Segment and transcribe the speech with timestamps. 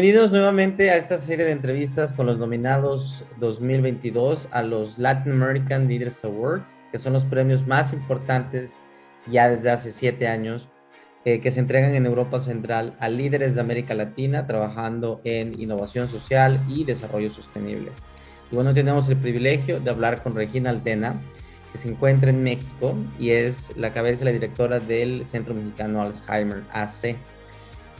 [0.00, 5.88] Bienvenidos nuevamente a esta serie de entrevistas con los nominados 2022 a los Latin American
[5.88, 8.78] Leaders Awards, que son los premios más importantes
[9.26, 10.68] ya desde hace siete años,
[11.24, 16.06] eh, que se entregan en Europa Central a líderes de América Latina trabajando en innovación
[16.06, 17.90] social y desarrollo sostenible.
[18.52, 21.20] Y bueno, tenemos el privilegio de hablar con Regina Altena,
[21.72, 26.02] que se encuentra en México y es la cabeza y la directora del Centro Mexicano
[26.02, 27.16] Alzheimer AC.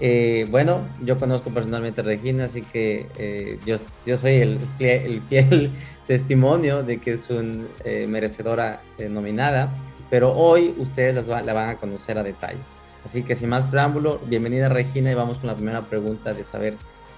[0.01, 5.23] Eh, bueno, yo conozco personalmente a Regina, así que eh, yo, yo soy el, el,
[5.23, 5.73] fiel
[6.07, 9.73] testimonio de que es una eh, merecedora nominada,
[10.09, 12.61] pero hoy ustedes la van a conocer a detalle.
[13.05, 16.77] Así que sin más preámbulo, bienvenida Regina y vamos con la primera pregunta de saber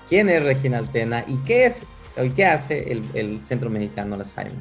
[0.08, 1.86] quién es Regina Altena y qué es
[2.22, 4.52] y qué hace el, el Centro Mexicano Alzheimer.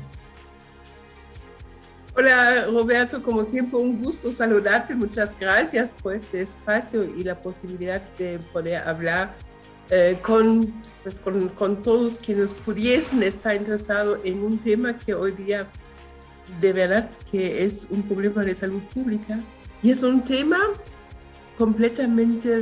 [2.19, 8.01] Hola Roberto, como siempre un gusto saludarte, muchas gracias por este espacio y la posibilidad
[8.17, 9.37] de poder hablar
[9.89, 15.31] eh, con, pues, con, con, todos quienes pudiesen estar interesados en un tema que hoy
[15.31, 15.69] día
[16.59, 19.39] de verdad que es un problema de salud pública
[19.81, 20.57] y es un tema
[21.57, 22.61] completamente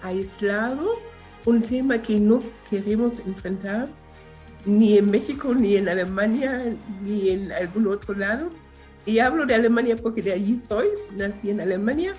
[0.00, 0.92] aislado,
[1.44, 3.88] un tema que no queremos enfrentar
[4.64, 8.48] ni en México, ni en Alemania, ni en algún otro lado
[9.06, 12.14] y hablo de Alemania porque de allí soy, nací en Alemania.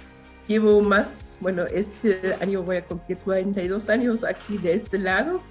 [0.47, 5.41] Llevo más, bueno, este año voy a cumplir 42 años aquí de este lado,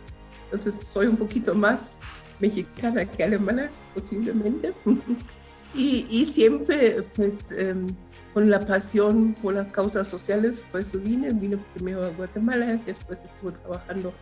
[0.46, 2.00] entonces soy un poquito más
[2.40, 4.72] mexicana que alemana, posiblemente.
[5.74, 7.88] y, y, siempre, pues, em,
[8.32, 13.52] con la pasión por las causas sociales, pues vine, vine primero a Guatemala, después estuve
[13.52, 14.14] trabajando,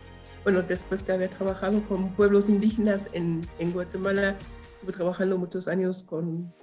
[0.43, 4.35] bueno, después de haber trabajado con pueblos indígenas en, en Guatemala,
[4.73, 6.53] estuve trabajando muchos años con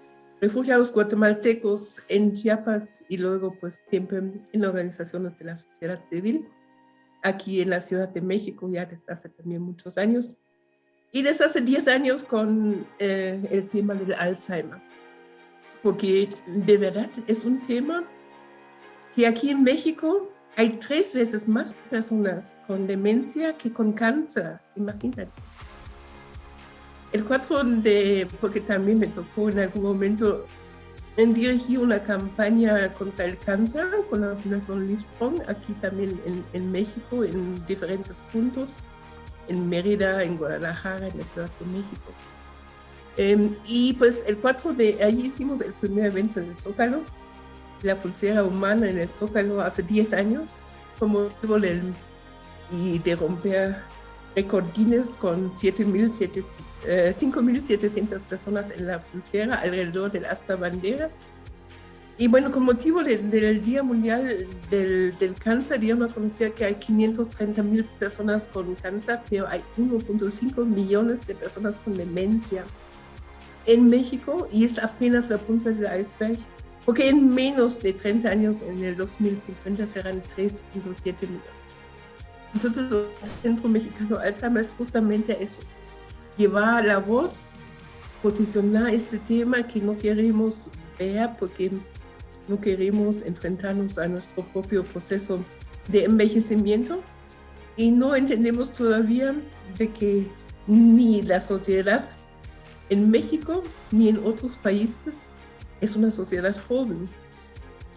[0.42, 4.20] refugiados guatemaltecos en Chiapas y luego pues siempre
[4.52, 6.48] en organizaciones de la sociedad civil
[7.22, 10.34] aquí en la Ciudad de México ya desde hace también muchos años
[11.12, 14.80] y desde hace 10 años con eh, el tema del Alzheimer
[15.80, 18.02] porque de verdad es un tema
[19.14, 25.30] que aquí en México hay tres veces más personas con demencia que con cáncer, imagínate.
[27.12, 30.46] El 4 de, porque también me tocó en algún momento
[31.16, 36.18] en dirigir una campaña contra el cáncer con la Fundación Listrong, aquí también
[36.54, 38.76] en, México, en diferentes puntos,
[39.48, 42.12] en Mérida, en Guadalajara, en la Ciudad de México.
[43.18, 47.02] Eh, y pues el 4 de, ahí hicimos el primer evento en el Zócalo,
[47.82, 50.60] la pulsera humana en el Zócalo hace 10 años,
[50.98, 51.92] como motivo del,
[52.70, 53.76] y de romper
[54.34, 56.44] récord Guinness con 5.700
[56.86, 57.14] eh,
[58.28, 61.10] personas en la pulsera alrededor del asta bandera.
[62.18, 66.74] Y bueno, con motivo del Día Mundial del, del, Cáncer, dio a conocer que hay
[66.74, 72.64] 530 mil personas con cáncer, pero hay 1.5 millones de personas con demencia
[73.66, 76.38] en México y es apenas la punta del iceberg,
[76.84, 81.62] porque en menos de 30 años, en el 2050, serán 3.7 millones.
[82.54, 85.62] Entonces, el Centro Mexicano Alzheimer es justamente eso,
[86.36, 87.50] llevar la voz,
[88.22, 91.70] posicionar este tema que no queremos ver porque
[92.48, 95.44] no queremos enfrentarnos a nuestro propio proceso
[95.88, 97.02] de envejecimiento
[97.76, 99.34] y no entendemos todavía
[99.78, 100.26] de que
[100.66, 102.08] ni la sociedad
[102.90, 105.26] en México ni en otros países
[105.80, 107.08] es una sociedad joven.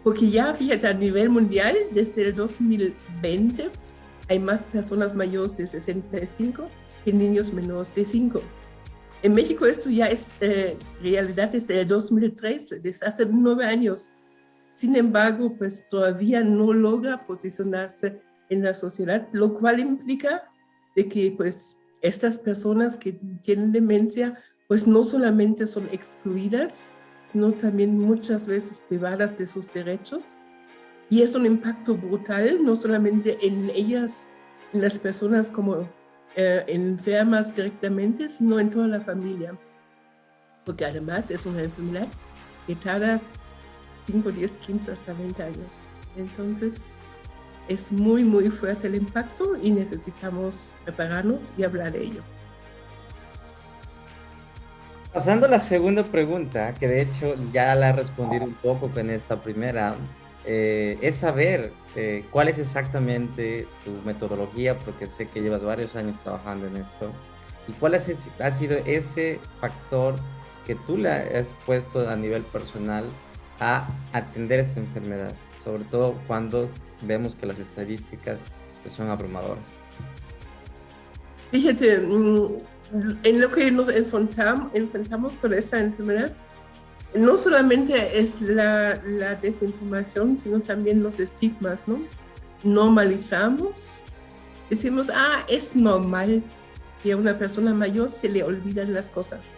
[0.04, 3.72] Porque ya, fíjate, a nivel mundial, desde el 2020,
[4.30, 6.68] hay más personas mayores de 65
[7.06, 8.42] que niños menores de 5.
[9.24, 14.12] En México esto ya es eh, realidad desde el 2003, desde hace nueve años.
[14.74, 20.44] Sin embargo, pues todavía no logra posicionarse en la sociedad, lo cual implica
[20.96, 24.38] de que pues estas personas que tienen demencia,
[24.68, 26.90] pues no solamente son excluidas,
[27.28, 30.38] sino también muchas veces privadas de sus derechos
[31.10, 34.28] y es un impacto brutal, no solamente en ellas,
[34.74, 35.88] en las personas como
[36.36, 39.58] eh, enfermas directamente, sino en toda la familia.
[40.66, 42.08] Porque además es una enfermedad
[42.68, 43.22] que tarda
[44.06, 45.84] 5, 10, 15, hasta 20 años.
[46.18, 46.84] Entonces,
[47.68, 52.22] es muy, muy fuerte el impacto y necesitamos prepararnos y hablar de ello.
[55.14, 59.10] Pasando a la segunda pregunta, que de hecho ya la he respondido un poco en
[59.10, 59.96] esta primera,
[60.46, 66.20] eh, es saber eh, cuál es exactamente tu metodología, porque sé que llevas varios años
[66.20, 67.12] trabajando en esto,
[67.68, 70.16] y cuál es, ha sido ese factor
[70.66, 73.06] que tú le has puesto a nivel personal
[73.60, 75.34] a atender esta enfermedad,
[75.64, 76.70] sobre todo cuando
[77.02, 78.42] vemos que las estadísticas
[78.84, 79.66] que son abrumadoras.
[81.52, 82.58] Fíjate, mm,
[83.24, 86.34] en lo que nos enfrentamos, con esta enfermedad,
[87.16, 88.96] no solamente es la,
[89.42, 92.00] desinformación, sino también los estigmas, ¿no?
[92.64, 94.04] Normalizamos,
[94.70, 96.44] decimos, ah, es normal
[97.04, 99.56] que a una persona mayor se le olvidan las cosas.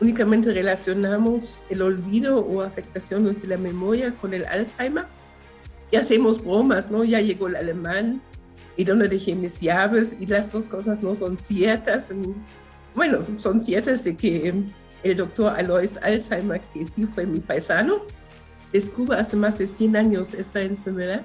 [0.00, 5.06] Únicamente relacionamos el olvido o afectaciones de la memoria con el Alzheimer
[5.90, 7.04] y hacemos bromas, ¿no?
[7.04, 8.20] Ya llegó el alemán,
[8.76, 12.12] y donde dejé mis llaves y las dos cosas no son ciertas.
[12.94, 14.54] Bueno, son ciertas de que
[15.02, 18.02] el doctor Alois Alzheimer, que sí fue mi paisano,
[18.72, 21.24] descubre hace más de 100 años esta enfermedad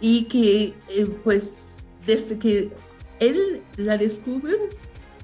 [0.00, 2.70] y que eh, pues desde que
[3.20, 4.54] él la descubre,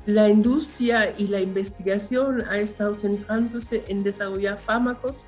[0.07, 5.27] la industria y la investigación ha estado centrándose en desarrollar fármacos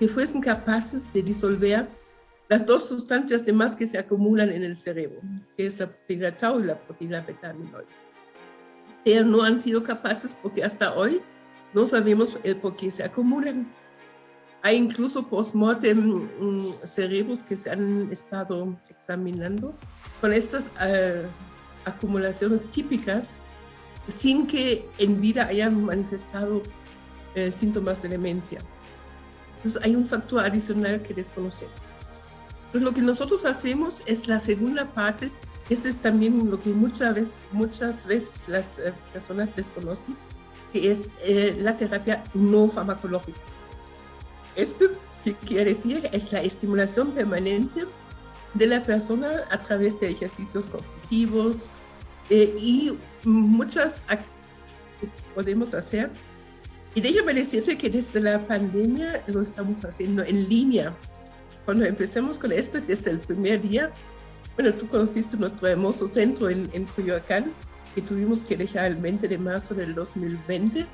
[0.00, 1.88] que fuesen capaces de disolver
[2.48, 5.20] las dos sustancias de más que se acumulan en el cerebro,
[5.56, 7.88] que es la proteína tau y la proteína beta amiloide.
[9.04, 11.20] Pero no han sido capaces porque hasta hoy
[11.76, 13.70] no sabemos el por qué se acumulan.
[14.62, 19.74] Hay incluso post-mortem mm, cerebros que se han estado examinando
[20.22, 21.28] con estas uh,
[21.84, 23.36] acumulaciones típicas
[24.08, 28.60] sin que en vida hayan manifestado uh, síntomas de demencia.
[29.56, 31.74] Entonces hay un factor adicional que desconocemos.
[32.72, 35.30] Pues lo que nosotros hacemos es la segunda parte,
[35.68, 40.16] eso es también lo que muchas veces, muchas veces las eh, personas desconocen,
[40.76, 43.40] que es eh, la terapia no farmacológica.
[44.54, 44.86] Esto
[45.24, 47.84] que quiere decir es la estimulación permanente
[48.54, 51.70] de la persona a través de ejercicios cognitivos
[52.30, 56.10] eh, y muchas que podemos hacer.
[56.94, 60.94] Y déjame decirte que desde la pandemia lo estamos haciendo en línea
[61.64, 63.92] cuando empecemos con esto, desde el primer día,
[64.54, 67.52] bueno, tú conociste nuestro hermoso centro en, en Coyoacán,
[67.96, 70.86] que tuvimos que dejar el 20 de marzo del 2020,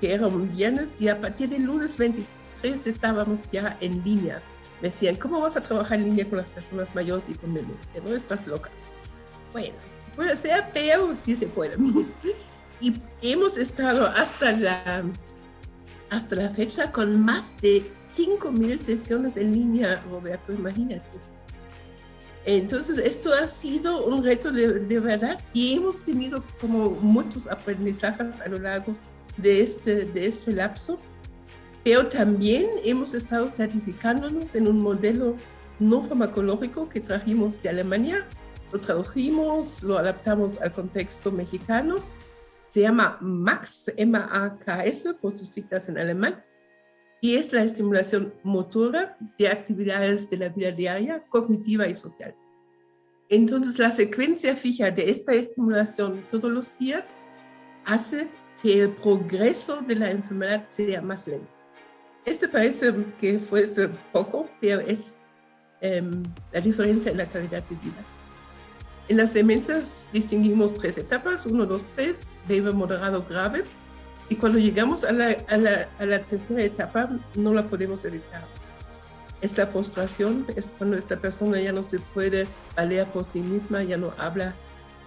[0.00, 4.40] que era un viernes, y a partir del lunes 23 estábamos ya en línea.
[4.80, 8.00] Me decían, ¿cómo vas a trabajar en línea con las personas mayores y con demencia?
[8.00, 8.70] ¿No estás loca?
[9.52, 9.74] Bueno,
[10.14, 11.76] puede ser, pero sí se puede.
[12.80, 15.02] y hemos estado hasta la,
[16.10, 17.82] hasta la fecha con más de
[18.14, 21.18] 5.000 sesiones en línea, Roberto, imagínate.
[22.46, 28.40] Entonces, esto ha sido un reto de, de, verdad y hemos tenido como muchos aprendizajes
[28.40, 28.94] a lo largo
[29.36, 31.00] de este, de este lapso,
[31.82, 35.34] pero también hemos estado certificándonos en un modelo
[35.80, 38.24] no farmacológico que trajimos de Alemania,
[38.72, 41.96] lo tradujimos, lo adaptamos al contexto mexicano,
[42.68, 46.44] se llama MAX, M-A-K-S, por sus siglas en alemán,
[47.20, 52.34] y es la estimulación motora de actividades de la vida diaria, cognitiva y social.
[53.28, 57.18] Entonces, la secuencia fija de esta estimulación todos los días
[57.84, 58.28] hace
[58.62, 61.48] que el progreso de la enfermedad sea más lento.
[62.24, 65.16] Este parece que fuese poco, pero es
[65.82, 68.04] um, la diferencia en la calidad de vida.
[69.08, 73.64] En las demencias distinguimos tres etapas, uno, dos, tres, leve, moderado, grave
[74.28, 78.44] y cuando llegamos a la, tercera etapa, no la podemos evitar.
[79.40, 83.96] Esta postración es cuando esta persona ya no se puede valer por sí misma, ya
[83.96, 84.54] no habla,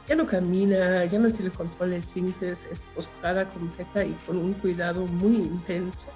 [0.08, 5.06] ya no camina, ya no tiene control de es postrada completa y con un cuidado
[5.06, 6.10] muy intenso.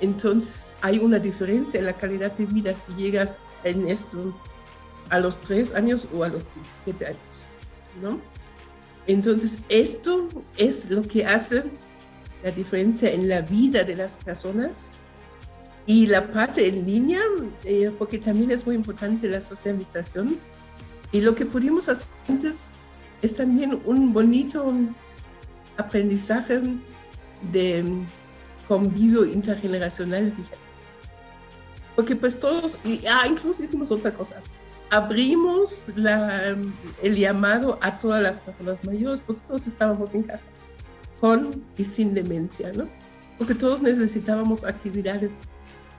[0.00, 4.34] Entonces hay una diferencia en la calidad de vida si llegas en esto
[5.08, 7.46] a los 3 años o a los 17 años,
[8.02, 8.20] ¿no?
[9.06, 11.64] Entonces, esto es lo que hace
[12.42, 14.90] la diferencia en la vida de las personas
[15.86, 17.20] y la parte en línea,
[17.64, 20.38] eh, porque también es muy importante la socialización.
[21.12, 22.70] Y lo que pudimos hacer antes
[23.22, 24.72] es también un bonito
[25.76, 26.60] aprendizaje
[27.52, 27.84] de
[28.66, 30.32] convivio intergeneracional.
[31.94, 34.42] Porque pues todos, ah, incluso hicimos otra cosa
[34.90, 35.86] abrimos
[37.02, 40.48] el llamado a todas las personas mayores, porque todos estábamos en casa,
[41.20, 42.88] con y sin demencia, ¿no?
[43.38, 45.42] Porque todos necesitábamos actividades.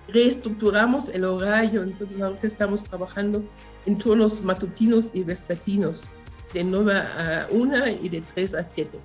[0.08, 3.44] Reestructuramos el horario, entonces ahorita estamos trabajando
[3.86, 6.06] en turnos matutinos y vespertinos,
[6.53, 9.00] de 9 a 1 y de 3 a 7.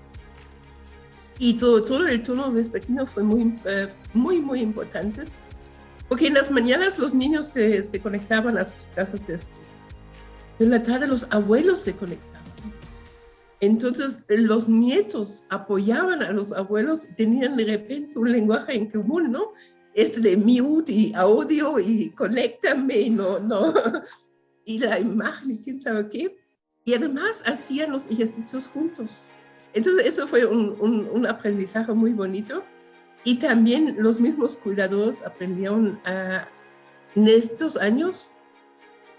[1.39, 5.25] Y todo, el turno vespertino fue muy, eh, muy, muy importante,
[6.09, 9.72] porque en las mañanas los niños se conectaban a sus casas de estudio
[10.65, 12.33] en la tarde los abuelos se conectaban.
[13.61, 19.31] Entonces los nietos apoyaban a los abuelos y tenían de repente un lenguaje en común,
[19.31, 19.53] ¿no?
[19.95, 23.73] Este de mute y audio y conéctame, no, no.
[24.65, 26.37] Y la imagen y quién sabe qué.
[26.85, 29.29] y además hacían los ejercicios juntos.
[29.75, 32.63] Entonces eso fue un, un, un aprendizaje muy bonito
[33.25, 36.49] y también los mismos cuidadores aprendieron a,
[37.15, 38.33] en estos años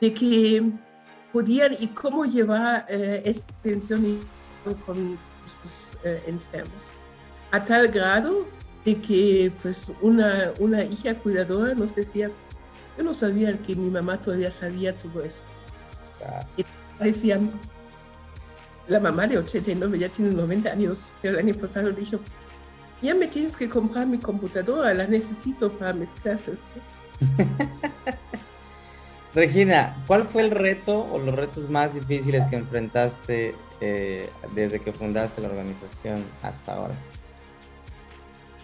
[0.01, 0.71] de que
[1.33, 4.19] podían y cómo llevar eh, esta atención
[4.85, 6.93] con sus eh, enfermos.
[7.51, 8.45] A tal grado
[8.85, 12.29] de que pues una, una hija cuidadora nos decía,
[12.97, 15.43] yo no sabía que mi mamá todavía sabía todo eso.
[16.55, 16.63] Y
[17.03, 17.51] decían,
[18.87, 22.19] la mamá de 89 ya tiene 90 años, pero el año pasado dijo,
[23.01, 26.61] ya me tienes que comprar mi computadora, la necesito para mis clases.
[29.35, 34.93] Regina, ¿cuál fue el reto o los retos más difíciles que enfrentaste eh, desde que
[34.93, 36.93] fundaste la organización hasta ahora?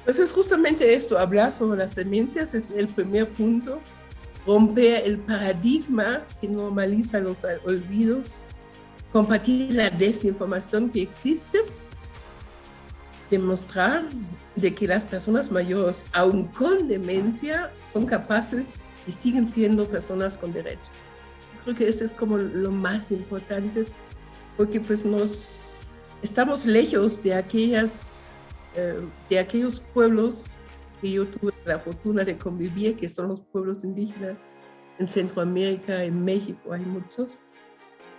[0.05, 3.81] Pues es justamente esto, hablar sobre las demencias es el primer punto,
[4.45, 8.43] romper el paradigma que normaliza los olvidos,
[9.11, 11.59] compartir la desinformación que existe,
[13.31, 14.03] demostrar
[14.55, 20.53] de que las personas mayores, aun con demencia, son capaces y siguen siendo personas con
[20.53, 20.91] derechos.
[21.63, 23.85] Creo que esto es como lo más importante,
[24.55, 25.79] porque pues nos
[26.21, 28.33] estamos lejos de aquellas,
[28.75, 30.45] eh, de aquellos pueblos
[31.01, 34.37] que yo tuve la fortuna de convivir, que son los pueblos indígenas
[34.99, 37.41] en Centroamérica, en México, hay muchos,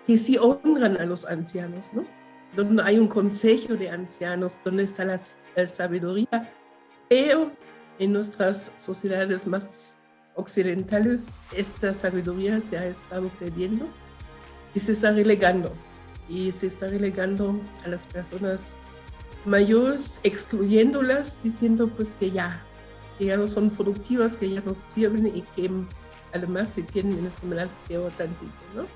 [0.08, 2.04] que sí honran a los ancianos, ¿no?
[2.56, 5.20] Donde hay un consejo de ancianos, donde está la,
[5.54, 6.52] la sabiduría,
[7.08, 7.52] pero
[8.00, 9.99] en nuestras sociedades más
[10.40, 13.86] occidentales esta sabiduría se ha estado perdiendo
[14.74, 15.72] y se está relegando.
[16.28, 18.76] Y se está relegando a las personas
[19.44, 22.64] mayores, excluyéndolas, diciendo pues que ya,
[23.18, 25.70] ya no son productivas, que ya no sirven y que
[26.32, 28.86] además se tienen una enfermedad peor tantito, ¿no?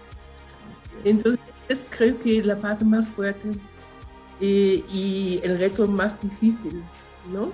[1.05, 3.51] Entonces, es creo que la parte más fuerte
[4.41, 6.85] y, y el reto más difícil,
[7.33, 7.51] ¿no?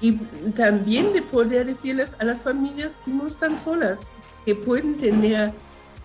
[0.00, 0.12] Y
[0.52, 4.14] también de poder decirles a las familias que no están solas,
[4.46, 5.52] que pueden tener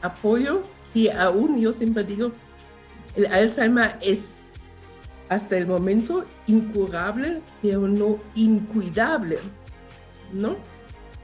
[0.01, 0.61] apoyo,
[0.93, 2.31] y aún yo siempre digo,
[3.15, 4.27] el Alzheimer es
[5.29, 9.39] hasta el momento incurable, pero no incuidable,
[10.33, 10.57] ¿no?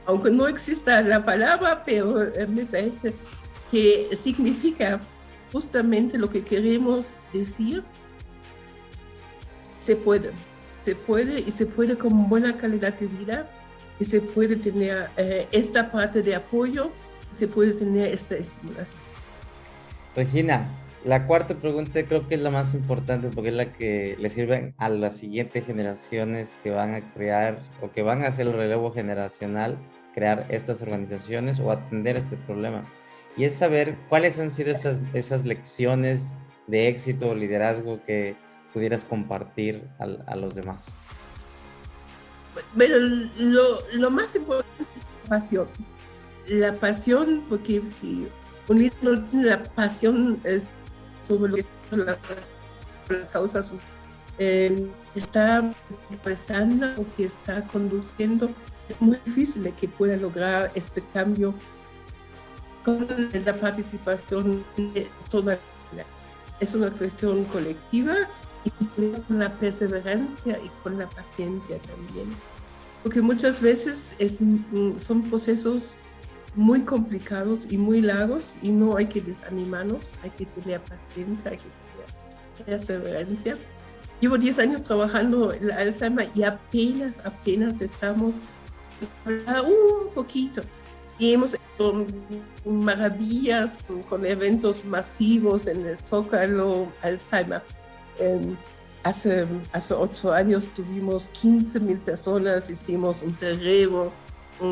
[0.06, 3.14] Aunque no exista la palabra, pero eh, me parece
[3.70, 5.00] que significa
[5.52, 7.84] justamente lo que queremos decir,
[9.78, 10.32] se puede
[10.82, 13.48] se puede y se puede con buena calidad de vida
[13.98, 16.90] y se puede tener eh, esta parte de apoyo,
[17.30, 19.00] se puede tener esta estimulación.
[20.16, 20.68] Regina,
[21.04, 24.74] la cuarta pregunta creo que es la más importante porque es la que le sirve
[24.76, 28.92] a las siguientes generaciones que van a crear o que van a hacer el relevo
[28.92, 29.78] generacional,
[30.14, 32.84] crear estas organizaciones o atender este problema.
[33.36, 36.34] Y es saber cuáles han sido esas, esas lecciones
[36.66, 38.34] de éxito o liderazgo que,
[38.72, 40.84] pudieras compartir a, los demás?
[42.74, 42.96] Bueno,
[43.38, 43.62] lo,
[43.92, 45.68] lo, más importante es la pasión.
[46.48, 48.26] La pasión, porque si
[48.68, 50.68] un líder no tiene la pasión es
[51.22, 52.18] sobre lo que está la,
[53.08, 53.84] la causa sus,
[54.38, 55.70] eh, está
[56.10, 58.50] empezando o que está conduciendo,
[58.88, 61.54] es muy difícil de que pueda lograr este cambio
[62.84, 65.54] con la participación de toda
[65.94, 66.04] la
[66.62, 68.14] es una cuestión colectiva
[68.64, 72.28] y con la perseverancia y con la paciencia también.
[73.02, 74.44] Porque muchas veces es,
[75.00, 75.98] son procesos
[76.54, 81.56] muy complicados y muy largos y no hay que desanimarnos, hay que tener paciencia, hay
[81.56, 83.56] que tener perseverancia.
[84.20, 88.42] Llevo 10 años trabajando en Alzheimer y apenas, apenas estamos
[89.26, 90.62] un poquito.
[91.18, 92.06] Y hemos hecho
[92.64, 97.62] maravillas con, con eventos masivos en el Zócalo, Alzheimer
[99.02, 104.12] hace, hace ocho años tuvimos 15 mil personas, hicimos un terreno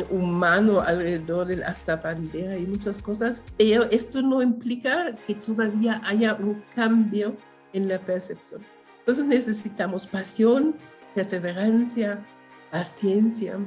[0.09, 6.35] humano alrededor del hasta bandera y muchas cosas, pero esto no implica que todavía haya
[6.35, 7.35] un cambio
[7.73, 8.61] en la percepción.
[8.99, 10.75] Entonces necesitamos pasión,
[11.15, 12.25] perseverancia,
[12.71, 13.57] paciencia,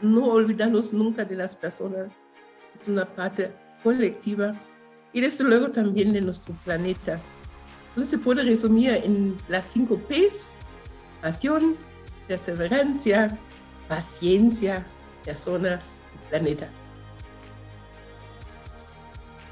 [0.00, 2.26] no olvidarnos nunca de las personas,
[2.80, 4.54] es una parte colectiva
[5.12, 7.20] y desde luego también de nuestro planeta.
[7.94, 10.56] Entonces se puede resumir en las cinco P's,
[11.22, 11.76] pasión,
[12.26, 13.38] perseverancia,
[13.86, 14.84] paciencia,
[15.24, 16.68] personas, planeta.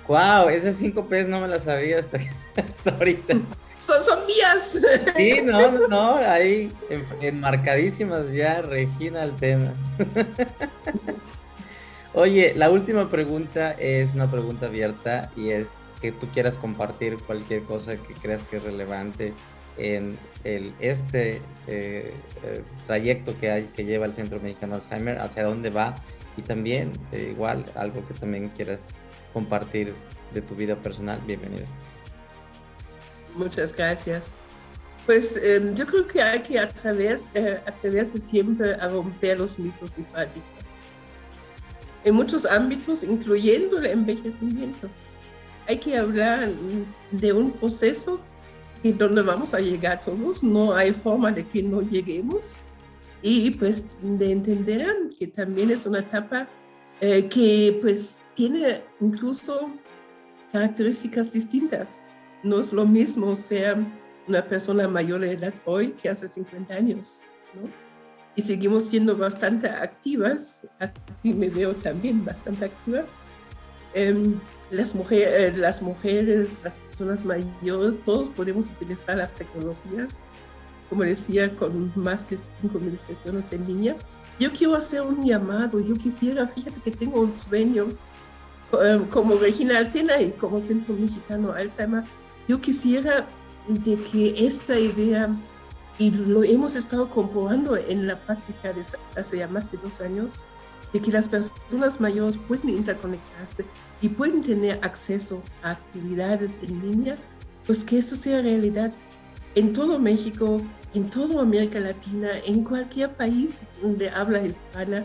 [0.09, 2.19] Wow, esas cinco P's no me las sabía hasta,
[2.57, 3.35] hasta ahorita.
[3.79, 4.81] Son, son mías.
[5.17, 6.73] Sí, no, no, no, ahí
[7.21, 9.73] enmarcadísimas ya, Regina, el tema.
[12.15, 15.69] Oye, la última pregunta es una pregunta abierta y es,
[16.03, 19.33] que tú quieras compartir cualquier cosa que creas que es relevante
[19.79, 25.45] en el, este eh, eh, trayecto que, hay, que lleva el Centro Mexicano Alzheimer, hacia
[25.45, 25.95] dónde va
[26.37, 28.89] y también eh, igual algo que también quieras
[29.33, 29.95] compartir
[30.35, 31.65] de tu vida personal, bienvenido.
[33.37, 34.35] Muchas gracias.
[35.07, 40.51] Pues em, yo creo que hay que atreverse siempre a romper los mitos y prácticas.
[42.05, 44.89] En muchos ámbitos, incluyendo el envejecimiento.
[45.67, 46.51] Hay que hablar
[47.11, 48.21] de un proceso
[48.83, 52.59] y donde vamos a llegar todos, no hay forma de que no lleguemos
[53.23, 56.49] y pues de entender que también es una etapa
[57.01, 59.71] eh, que pues tiene incluso
[60.53, 62.03] características distintas.
[62.43, 63.79] No es lo mismo ser
[64.27, 67.23] una persona mayor de edad hoy que hace 50 años,
[67.55, 67.69] ¿no?
[68.35, 73.05] Y seguimos siendo bastante activas, así me veo también bastante activa,
[73.95, 80.25] Em, las, mujeres, eh, las mujeres, las personas mayores, todos podemos utilizar las tecnologías,
[80.89, 83.97] como decía, con más de 5.000 sesiones en línea.
[84.41, 87.89] Yo quiero hacer un llamado, yo quisiera, fíjate que tengo un sueño
[88.83, 92.05] em, como Regina Altena y como Centro Mexicano Alzheimer,
[92.49, 93.29] yo quisiera
[93.69, 95.35] de que esta idea,
[95.99, 100.45] y lo hemos estado comprobando en la práctica desde hace ya más de dos años,
[100.93, 103.65] de que las personas mayores pueden interconectarse
[104.01, 107.17] y pueden tener acceso a actividades en línea,
[107.67, 108.93] pues que eso sea realidad
[109.55, 110.61] en todo México,
[110.95, 115.05] en toda América Latina, en cualquier país donde habla hispana,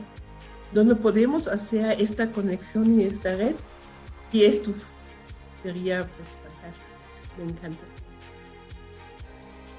[0.73, 3.55] donde podemos hacer esta conexión y esta red.
[4.31, 4.71] Y esto
[5.63, 6.87] sería pues fantástico,
[7.37, 7.96] me encanta.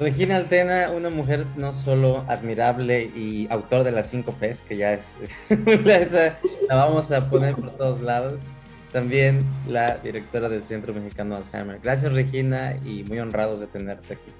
[0.00, 4.92] Regina Altena, una mujer no solo admirable y autor de las cinco P's, que ya
[4.92, 5.16] es,
[6.68, 8.42] la vamos a poner por todos lados,
[8.92, 11.80] también la directora del Centro Mexicano Alzheimer.
[11.82, 14.32] Gracias Regina y muy honrados de tenerte aquí.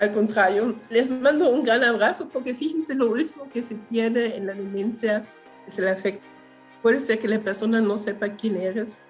[0.00, 4.46] Al contrario, les mando un gran abrazo porque fíjense lo último que se pierde en
[4.46, 5.24] la demencia
[5.68, 6.26] es el afecto.
[6.82, 9.02] Puede ser que la persona no sepa quién eres,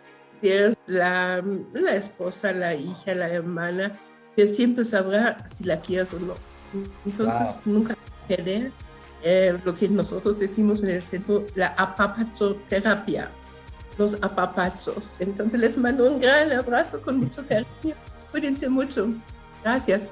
[0.43, 3.99] si eres la, la esposa, la hija, la hermana,
[4.41, 6.35] que siempre sabrá si la quieres o no.
[7.05, 7.95] Entonces, nunca
[8.27, 8.73] perder
[9.23, 13.31] eh, lo que nosotros decimos en el centro, la apapazoterapia,
[13.99, 15.17] los apapachos.
[15.19, 17.95] Entonces, les mando un gran abrazo con mucho cariño.
[18.31, 19.09] Cuídense mucho.
[19.63, 20.11] Gracias.